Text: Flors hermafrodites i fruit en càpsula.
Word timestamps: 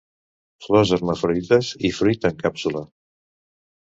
Flors 0.67 0.93
hermafrodites 0.95 1.69
i 1.89 1.91
fruit 1.97 2.25
en 2.31 2.39
càpsula. 2.39 2.81